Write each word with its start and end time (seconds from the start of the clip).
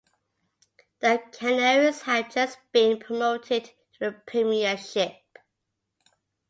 The 1.01 1.21
Canaries 1.31 2.01
had 2.01 2.31
just 2.31 2.57
been 2.71 2.97
promoted 2.97 3.65
to 3.65 3.99
the 3.99 4.11
Premiership. 4.13 5.21